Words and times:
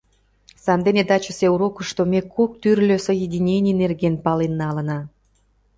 Сандене 0.63 1.03
тачысе 1.09 1.47
урокышто 1.53 2.01
ме 2.11 2.19
кок 2.35 2.51
тӱрлӧ 2.61 2.97
соединений 3.05 3.75
нерген 3.81 4.15
пален 4.25 4.53
налына. 4.61 4.99